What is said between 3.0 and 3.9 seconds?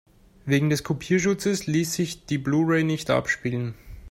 abspielen.